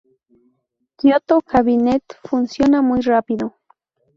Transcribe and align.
Kyoto 0.97 1.35
Cabinet 1.49 2.01
funciona 2.25 2.81
muy 2.81 3.01
rápido. 3.01 3.53